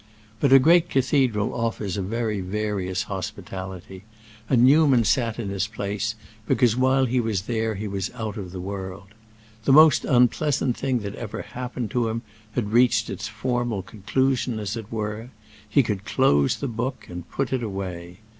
[0.39, 4.03] But a great cathedral offers a very various hospitality,
[4.49, 6.15] and Newman sat in his place,
[6.47, 9.09] because while he was there he was out of the world.
[9.65, 14.57] The most unpleasant thing that had ever happened to him had reached its formal conclusion,
[14.57, 15.29] as it were;
[15.69, 18.21] he could close the book and put it away.